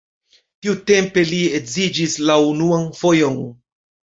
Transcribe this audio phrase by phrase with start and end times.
[0.65, 3.41] Tiutempe li edziĝis la unuan fojon.